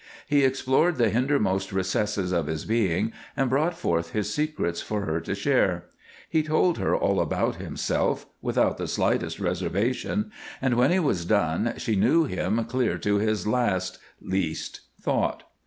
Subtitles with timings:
[0.25, 5.21] He explored the hindermost recesses of his being, and brought forth his secrets for her
[5.21, 5.83] to share.
[6.27, 11.75] He told her all about himself, without the slightest reservation, and when he was done
[11.77, 15.43] she knew him clear to his last, least thought.